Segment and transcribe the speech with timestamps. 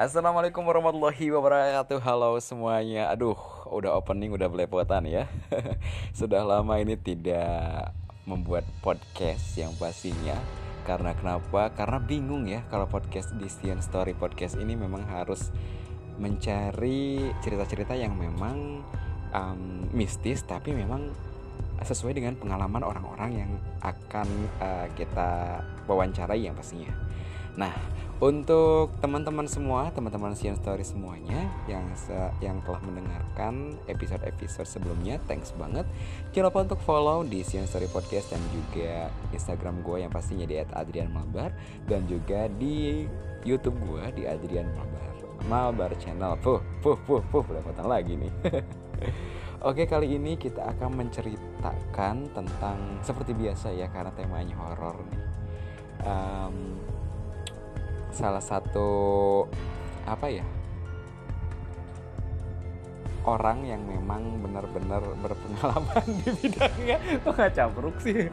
[0.00, 2.00] Assalamualaikum warahmatullahi wabarakatuh.
[2.00, 3.12] Halo semuanya.
[3.12, 3.36] Aduh
[3.68, 5.28] udah opening udah belepotan ya.
[6.16, 7.92] Sudah lama ini tidak
[8.24, 10.40] membuat podcast yang pastinya.
[10.88, 11.68] Karena kenapa?
[11.76, 15.52] Karena bingung ya Kalau podcast di Stian Story Podcast ini memang harus
[16.16, 18.80] Mencari cerita-cerita yang memang
[19.36, 21.12] um, mistis Tapi memang
[21.84, 23.52] sesuai dengan pengalaman orang-orang yang
[23.84, 24.28] akan
[24.64, 26.88] uh, kita wawancarai yang pastinya.
[27.60, 27.72] Nah,
[28.20, 31.88] untuk teman-teman semua, teman-teman Sian Story semuanya yang
[32.44, 35.88] yang telah mendengarkan episode-episode sebelumnya, thanks banget.
[36.36, 40.60] Jangan lupa untuk follow di Sian Story Podcast dan juga Instagram gue yang pastinya di
[40.60, 41.50] @adrianmalbar
[41.88, 43.08] dan juga di
[43.40, 45.10] YouTube gue di Adrian Malbar.
[45.48, 46.36] Malbar Channel.
[46.44, 48.32] Puh, puh, puh, puh, potong lagi nih.
[49.68, 55.22] Oke, kali ini kita akan menceritakan tentang seperti biasa ya karena temanya horor nih.
[56.00, 56.56] Um,
[58.12, 59.46] salah satu
[60.06, 60.44] apa ya
[63.28, 68.26] orang yang memang benar-benar berpengalaman di bidangnya kok nggak capruk sih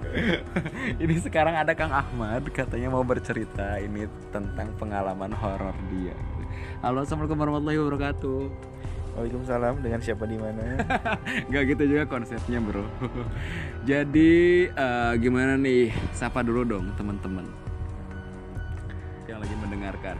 [1.03, 6.15] ini sekarang ada Kang Ahmad katanya mau bercerita ini tentang pengalaman horor dia
[6.79, 8.41] halo assalamualaikum warahmatullahi wabarakatuh
[9.17, 10.77] Waalaikumsalam dengan siapa di mana?
[11.49, 12.85] Gak gitu juga konsepnya bro.
[13.81, 15.89] Jadi uh, gimana nih?
[16.13, 17.66] Sapa dulu dong teman-teman
[19.37, 20.15] yang lagi mendengarkan.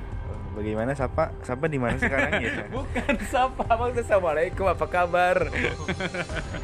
[0.53, 1.33] Bagaimana Sapa?
[1.41, 2.53] Sapa di mana sekarang ya?
[2.77, 5.49] Bukan Sapa, maksudnya Assalamualaikum, apa kabar?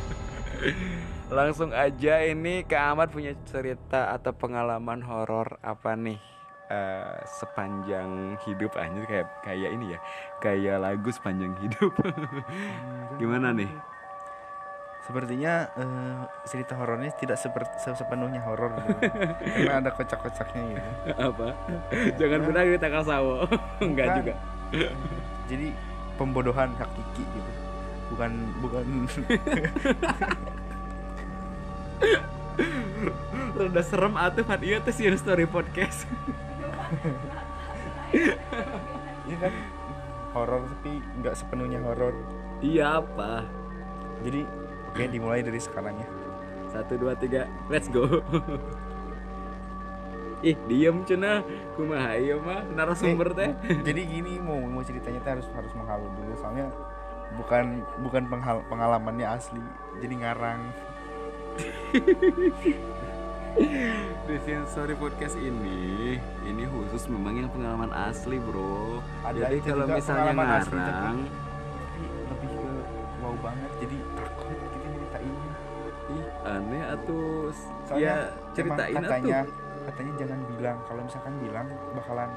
[1.33, 6.21] Langsung aja ini Kak Ahmad punya cerita atau pengalaman horor apa nih?
[6.69, 9.99] Uh, sepanjang hidup anjir kayak kayak ini ya
[10.41, 11.91] kayak lagu sepanjang hidup
[13.21, 13.69] gimana nih
[15.03, 18.71] Sepertinya uh, cerita horornya tidak seperti sepenuhnya horor
[19.59, 20.81] karena ada kocak-kocaknya gitu.
[21.19, 21.47] Apa?
[22.15, 23.35] Jangan nah, benar kita kasawo.
[23.83, 24.33] Enggak juga.
[25.51, 25.75] Jadi
[26.15, 27.51] pembodohan hakiki gitu.
[28.15, 28.31] Bukan
[28.63, 28.85] bukan
[33.59, 36.07] Udah serem atuh kan iya tuh sih story podcast.
[39.27, 39.53] Ini kan
[40.31, 42.15] horor tapi nggak sepenuhnya horor.
[42.63, 43.43] Iya apa?
[44.23, 44.62] Jadi
[44.93, 46.05] Oke, dimulai dari sekarang ya.
[46.69, 48.05] Satu dua tiga, let's go.
[50.45, 51.41] Ih, diem cina,
[51.73, 53.57] kumaha iya mah narasumber teh.
[53.81, 56.69] Jadi gini mau mau ceritanya teh harus harus menghalu dulu soalnya
[57.41, 59.65] bukan bukan penghal, pengalamannya asli,
[59.97, 60.61] jadi ngarang.
[64.29, 64.37] Di
[64.69, 69.01] Sorry Podcast ini ini khusus memang yang pengalaman asli, Bro.
[69.25, 71.17] Ada jadi kalau misalnya ngarang asli, tapi
[76.59, 77.49] aneh atau
[77.97, 79.85] ya ceritain katanya atuh.
[79.89, 82.29] katanya jangan bilang kalau misalkan bilang bakalan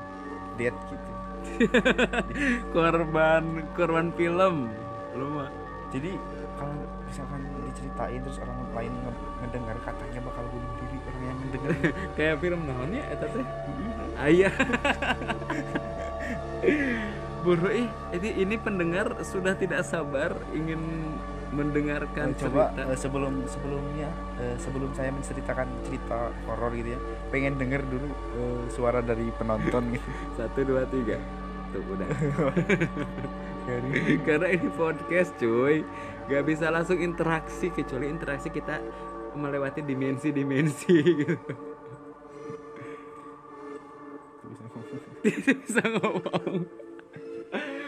[0.56, 1.12] dead gitu.
[2.74, 3.44] Korban
[3.76, 4.72] korban film
[5.16, 5.50] lu mah.
[5.94, 6.12] Jadi
[6.56, 6.74] kalau
[7.06, 8.92] misalkan diceritain terus orang lain
[9.44, 11.70] ngedengar katanya bakal bunuh diri orang yang ngedengar.
[12.16, 13.46] Kayak film namanya eta teh?
[14.16, 14.54] Ayah
[17.46, 20.82] Buru ih, ini, ini pendengar sudah tidak sabar ingin
[21.54, 22.82] mendengarkan uh, coba cerita.
[22.86, 24.08] Uh, sebelum sebelumnya
[24.38, 29.90] uh, sebelum saya menceritakan cerita horor gitu ya pengen denger dulu uh, suara dari penonton
[29.94, 30.08] gitu.
[30.34, 31.18] Satu dua tiga.
[31.70, 32.08] Tuh udah.
[34.26, 35.82] Karena ini podcast cuy.
[36.26, 38.82] Gak bisa langsung interaksi kecuali interaksi kita
[39.34, 40.96] melewati dimensi-dimensi.
[41.26, 41.54] Gitu
[45.26, 46.70] bisa ngomong.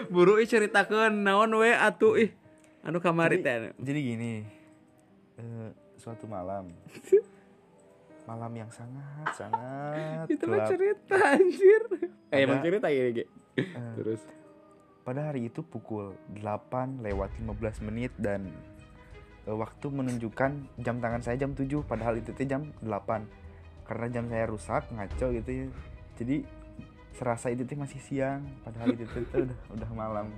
[0.08, 2.30] Buru ceritakan naon we atuh ih
[2.88, 4.48] anu kamari teh jadi gini
[5.36, 5.68] uh,
[6.00, 6.72] suatu malam.
[8.28, 11.82] Malam yang sangat sangat itu mah cerita anjir.
[12.28, 14.20] Eh emang cerita ya uh, terus?
[15.00, 18.52] Pada hari itu pukul 8 lewat 15 menit dan
[19.48, 24.24] uh, waktu menunjukkan jam tangan saya jam 7 padahal itu teh jam 8 karena jam
[24.28, 25.66] saya rusak ngaco gitu ya.
[26.20, 26.36] Jadi
[27.16, 30.28] serasa itu teh masih siang padahal itu teh udah udah malam.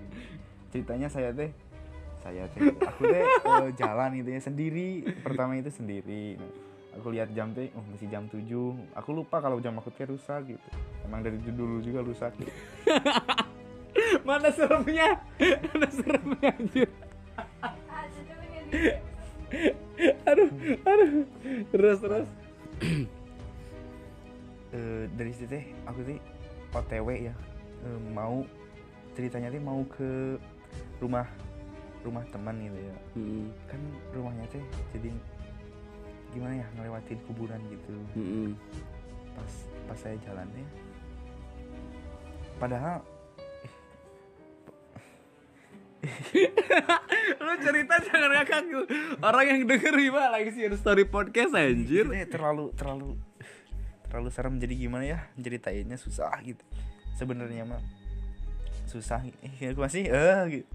[0.71, 1.51] Ceritanya saya teh
[2.21, 4.89] saya teh aku teh uh, jalan gitu ya sendiri.
[5.25, 6.37] Pertama itu sendiri.
[6.37, 6.53] Nah,
[7.01, 8.45] aku lihat jam teh oh masih jam 7
[8.99, 10.69] aku lupa kalau jam aku teh rusak gitu.
[11.07, 12.53] Emang dari dulu juga rusak gitu.
[14.29, 15.19] mana seremnya?
[15.41, 16.89] Mana seremnya anjir?
[20.31, 20.49] Aduh
[20.87, 21.27] aduh.
[21.75, 22.29] Terus terus.
[24.73, 26.19] Uh, dari situ teh aku teh
[26.77, 27.35] otw ya.
[27.81, 28.45] Uh, mau
[29.17, 30.37] ceritanya teh mau ke
[31.01, 31.27] rumah
[32.01, 32.97] rumah teman gitu ya.
[33.17, 33.47] Hmm.
[33.69, 33.81] kan
[34.17, 34.65] rumahnya teh
[34.97, 35.11] jadi
[36.31, 37.93] gimana ya ngelewatin kuburan gitu.
[38.17, 38.51] Hmm.
[39.37, 39.53] pas
[39.91, 40.67] pas saya jalan ya
[42.61, 43.01] padahal
[47.45, 48.65] Lu cerita jangan ngakak
[49.21, 52.09] Orang yang denger gimana lagi sih story podcast anjir.
[52.09, 53.21] Ini terlalu terlalu
[54.09, 54.57] terlalu serem.
[54.57, 56.65] Jadi gimana ya ceritainnya susah gitu.
[57.21, 57.85] Sebenarnya mah
[58.89, 59.21] susah.
[59.61, 60.69] Eh masih eh gitu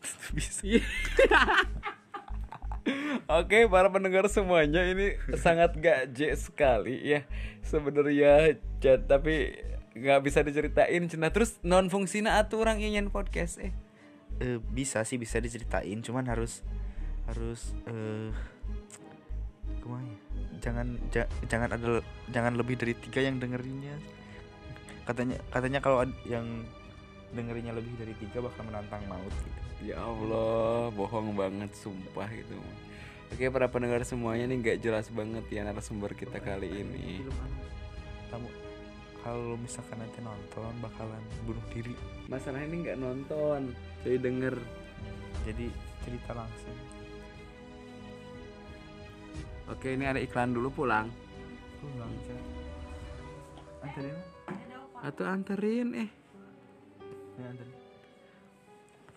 [0.36, 0.64] bisa.
[3.28, 7.28] Oke para pendengar semuanya ini sangat gaje sekali ya.
[7.60, 9.52] Sebenarnya chat tapi
[9.92, 11.04] nggak bisa diceritain.
[11.10, 13.72] Cina terus non fungsina atau orang ingin podcast eh?
[14.40, 16.00] Eh, bisa sih bisa diceritain.
[16.00, 16.64] Cuman harus
[17.28, 18.32] harus eh
[19.78, 20.18] ke mana ya?
[20.58, 22.00] jangan ja- jangan ada
[22.32, 24.00] jangan lebih dari tiga yang dengerinnya.
[25.04, 26.64] Katanya katanya kalau yang
[27.32, 32.58] dengerinnya lebih dari tiga bakal menantang maut gitu Ya Allah, bohong banget sumpah itu.
[33.30, 37.22] Oke para pendengar semuanya nih nggak jelas banget ya narasumber kita kali ini.
[38.32, 38.48] Kamu
[39.22, 41.92] kalau misalkan nanti nonton bakalan bunuh diri
[42.26, 44.54] Masalah ini nggak nonton, jadi denger.
[45.46, 45.66] jadi
[46.02, 46.74] cerita langsung
[49.68, 51.06] Oke ini ada iklan dulu pulang.
[51.78, 52.42] pulang Cak.
[53.84, 54.16] anterin
[55.04, 56.10] Atau anterin eh.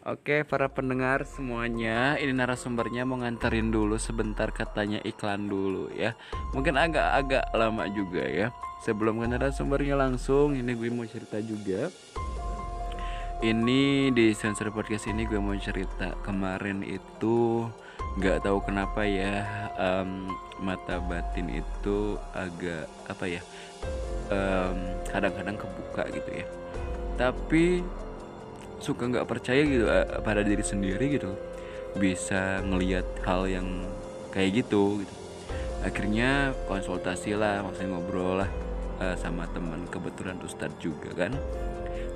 [0.02, 6.18] Oke para pendengar semuanya Ini narasumbernya mau nganterin dulu sebentar katanya iklan dulu ya.
[6.58, 8.50] Mungkin agak-agak lama juga ya.
[8.82, 11.94] Sebelum ke narasumbernya langsung Ini gue mau cerita juga.
[13.42, 16.18] Ini di Sensor Podcast ini gue mau cerita.
[16.26, 17.70] Kemarin itu
[18.18, 19.46] nggak tahu kenapa ya
[19.78, 20.30] em,
[20.62, 23.42] Mata batin itu agak apa ya
[24.34, 24.78] em,
[25.10, 26.46] Kadang-kadang kebuka gitu ya.
[27.22, 27.86] Tapi
[28.82, 31.38] suka nggak percaya gitu eh, pada diri sendiri gitu.
[31.96, 33.86] Bisa ngelihat hal yang
[34.34, 35.14] kayak gitu gitu.
[35.86, 38.50] Akhirnya konsultasi lah maksudnya ngobrol lah
[39.00, 41.34] eh, sama teman kebetulan ustadz juga kan.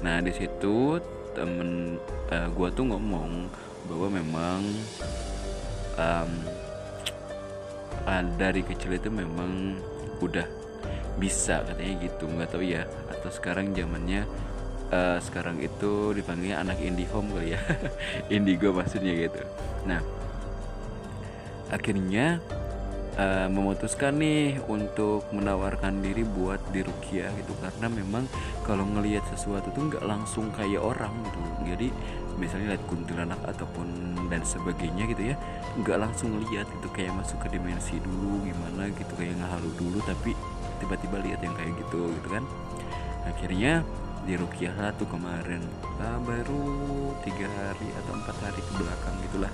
[0.02, 0.98] Nah di situ
[1.38, 2.02] temen
[2.34, 3.50] eh, gua tuh ngomong
[3.86, 4.62] bahwa memang
[6.02, 6.32] em,
[8.10, 9.78] ah, dari kecil itu memang
[10.24, 10.48] udah
[11.22, 12.90] bisa katanya gitu nggak tahu ya.
[13.14, 14.26] Atau sekarang zamannya
[14.92, 17.62] eh, sekarang itu dipanggilnya anak indie home kali ya.
[18.36, 19.42] Indigo maksudnya gitu.
[19.90, 20.02] Nah
[21.74, 22.40] akhirnya
[23.18, 27.54] eh, memutuskan nih untuk menawarkan diri buat di Rukia gitu.
[27.58, 28.30] Karena memang
[28.68, 31.40] kalau ngelihat sesuatu tuh nggak langsung kayak orang gitu.
[31.66, 31.88] Jadi
[32.36, 33.88] misalnya lihat kuntilanak ataupun
[34.28, 35.40] dan sebagainya gitu ya
[35.80, 39.14] nggak langsung lihat itu kayak masuk ke dimensi dulu gimana gitu.
[39.18, 40.32] Kayak ngehalu dulu tapi
[40.84, 42.44] tiba-tiba lihat yang kayak gitu gitu kan.
[43.26, 43.82] Akhirnya
[44.26, 45.62] di Rukiah satu kemarin.
[46.02, 46.66] Ah, baru
[47.22, 49.54] tiga hari atau empat hari ke belakang gitulah.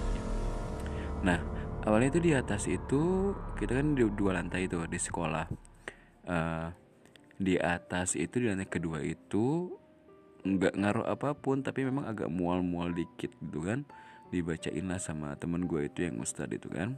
[1.27, 1.39] Nah
[1.83, 5.45] awalnya itu di atas itu kita kan di dua lantai itu di sekolah.
[6.25, 6.67] Eh,
[7.35, 9.75] di atas itu di lantai kedua itu
[10.41, 13.83] nggak ngaruh apa pun tapi memang agak mual-mual dikit gitu kan.
[14.31, 16.95] Dibacain lah sama temen gue itu yang ustadz itu kan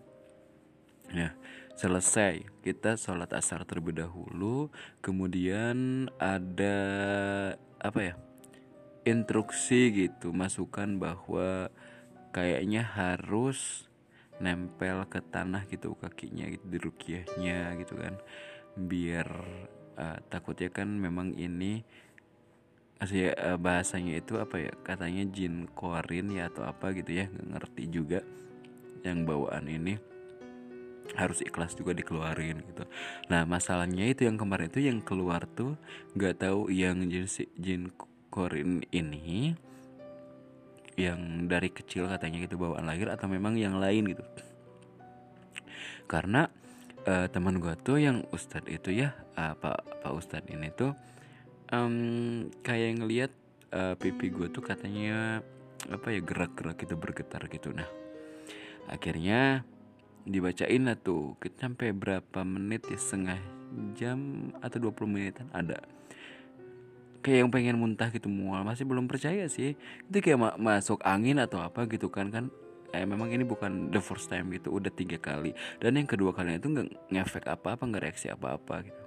[1.13, 1.29] Ya,
[1.77, 4.73] selesai kita sholat asar terlebih dahulu,
[5.05, 6.77] kemudian ada
[7.77, 8.15] apa ya?
[9.05, 11.69] Instruksi gitu, masukan bahwa
[12.33, 13.85] kayaknya harus
[14.41, 18.17] nempel ke tanah gitu kakinya gitu di rukiahnya gitu kan.
[18.73, 19.29] Biar
[20.01, 21.85] eh, takutnya kan memang ini
[22.97, 24.73] asli eh, bahasanya itu apa ya?
[24.81, 28.25] Katanya jin korin ya atau apa gitu ya, ngerti juga
[29.05, 30.12] yang bawaan ini
[31.13, 32.83] harus ikhlas juga dikeluarin gitu.
[33.29, 35.77] Nah masalahnya itu yang kemarin itu yang keluar tuh
[36.17, 37.93] nggak tahu yang si- jin
[38.33, 39.53] korin ini
[40.97, 44.23] yang dari kecil katanya gitu bawaan lahir atau memang yang lain gitu.
[46.09, 46.49] Karena
[47.05, 50.97] eh, teman gua tuh yang ustadz itu ya eh, pak pak ustadz ini tuh
[51.69, 53.31] em, kayak ngelihat
[53.73, 55.41] eh, pipi gue tuh katanya
[55.89, 57.73] apa ya gerak-gerak gitu bergetar gitu.
[57.73, 57.89] Nah
[58.87, 59.65] akhirnya
[60.23, 61.35] dibacain lah tuh.
[61.39, 62.97] Kita sampai berapa menit ya?
[62.99, 63.39] Setengah
[63.97, 65.47] jam atau 20 menitan?
[65.51, 65.79] Ada.
[67.23, 68.63] Kayak yang pengen muntah gitu mual.
[68.67, 69.79] Masih belum percaya sih.
[70.11, 72.51] Itu kayak ma- masuk angin atau apa gitu kan kan?
[72.93, 74.75] Eh, memang ini bukan the first time gitu.
[74.75, 75.55] Udah tiga kali.
[75.79, 79.03] Dan yang kedua kalinya itu nggak ngefek apa apa nggak reaksi apa apa gitu.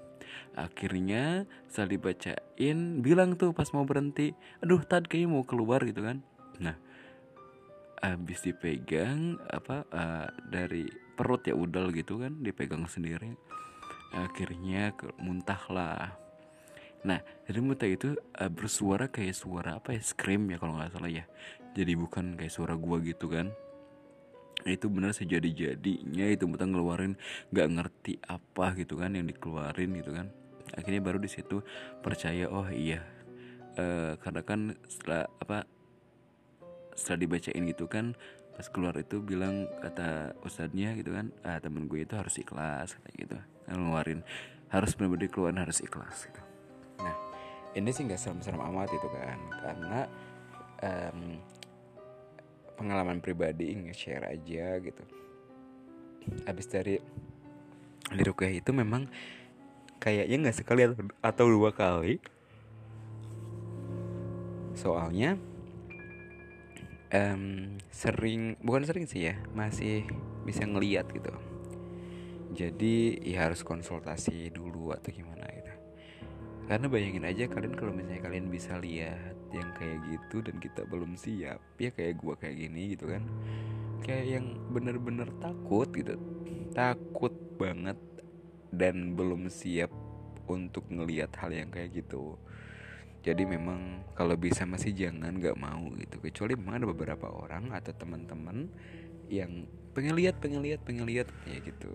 [0.57, 4.33] Akhirnya setelah dibacain bilang tuh pas mau berhenti
[4.65, 6.25] aduh tadi kayaknya mau keluar gitu kan.
[6.59, 6.77] Nah
[8.01, 13.35] habis dipegang apa eh, dari perut ya udal gitu kan dipegang sendiri.
[14.13, 16.15] Akhirnya muntah lah.
[17.03, 17.19] Nah
[17.49, 20.03] dari muntah itu eh, bersuara kayak suara apa ya?
[20.05, 21.25] Scream ya kalau nggak salah ya.
[21.73, 23.51] Jadi bukan kayak suara gua gitu kan.
[24.63, 27.17] Itu benar sejadi jadinya itu muntah ngeluarin
[27.51, 30.29] nggak ngerti apa gitu kan yang dikeluarin gitu kan.
[30.77, 31.65] Akhirnya baru di situ
[32.05, 33.17] percaya oh iya
[33.77, 35.69] Eh, karena kan setelah apa
[36.97, 38.17] setelah dibacain gitu kan
[38.57, 43.15] pas keluar itu bilang kata ustadznya gitu kan ah, temen gue itu harus ikhlas kayak
[43.29, 43.37] gitu.
[43.69, 44.25] Ngeluarin
[44.73, 46.41] harus benar-benar keluar harus ikhlas gitu.
[47.05, 47.15] Nah
[47.77, 50.01] ini sih nggak serem-serem amat itu kan karena
[50.81, 51.21] um,
[52.81, 55.05] pengalaman pribadi nge-share aja gitu.
[56.49, 56.97] Habis dari
[58.07, 59.05] di rukyah itu memang
[60.01, 60.89] kayaknya nggak sekali
[61.21, 62.21] atau dua kali.
[64.77, 65.41] Soalnya
[67.13, 70.07] um, sering bukan sering sih ya masih
[70.47, 71.33] bisa ngeliat gitu.
[72.57, 75.73] Jadi ya harus konsultasi dulu atau gimana gitu.
[76.67, 81.15] Karena bayangin aja kalian kalau misalnya kalian bisa lihat yang kayak gitu dan kita belum
[81.15, 83.23] siap ya kayak gua kayak gini gitu kan.
[84.03, 86.19] Kayak yang bener-bener takut gitu.
[86.75, 87.99] Takut banget
[88.75, 89.91] dan belum siap
[90.47, 92.39] untuk ngelihat hal yang kayak gitu
[93.27, 96.23] jadi memang kalau bisa masih jangan nggak mau gitu.
[96.23, 98.71] Kecuali memang ada beberapa orang atau teman-teman
[99.27, 101.91] yang pengen lihat pengen lihat pengen lihat ya gitu.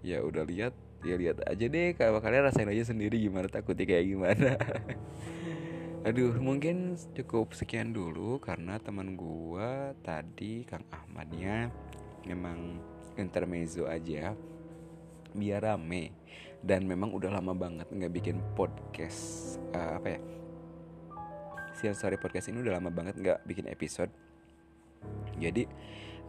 [0.00, 0.72] Ya udah lihat
[1.04, 1.92] ya lihat aja deh.
[1.92, 4.56] Kalau kalian rasain aja sendiri gimana takutnya kayak gimana.
[6.08, 11.68] Aduh mungkin cukup sekian dulu karena teman gua tadi Kang Ahmadnya
[12.24, 12.80] memang
[13.20, 14.32] intermezzo aja.
[15.36, 16.16] Biar rame.
[16.64, 20.20] Dan memang udah lama banget nggak bikin podcast uh, apa ya
[21.74, 24.08] Sian Story Podcast ini udah lama banget nggak bikin episode.
[25.36, 25.66] Jadi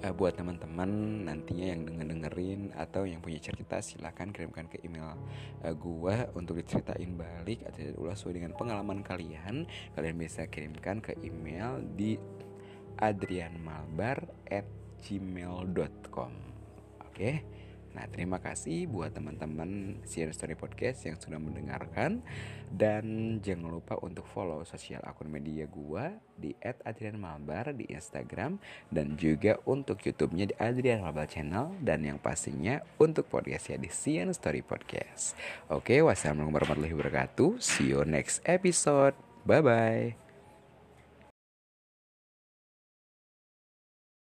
[0.01, 0.89] uh, buat teman-teman
[1.29, 5.13] nantinya yang denger dengerin atau yang punya cerita silahkan kirimkan ke email
[5.61, 9.69] uh, gua untuk diceritain balik atau ulas sesuai dengan pengalaman kalian.
[9.93, 12.17] Kalian bisa kirimkan ke email di
[12.97, 14.65] adrianmalbar at
[15.05, 16.33] gmail.com
[17.05, 17.13] oke?
[17.13, 17.45] okay?
[17.95, 22.19] Nah, terima kasih buat teman-teman Sian Story Podcast yang sudah mendengarkan
[22.67, 28.59] dan jangan lupa untuk follow sosial akun media gua di @adrianmalbar di Instagram
[28.91, 34.35] dan juga untuk YouTube-nya di Adrian Malbar Channel dan yang pastinya untuk podcastnya di Sian
[34.35, 35.39] Story Podcast.
[35.71, 37.63] Oke, wassalamualaikum warahmatullahi wabarakatuh.
[37.63, 39.15] See you next episode.
[39.47, 40.24] Bye bye.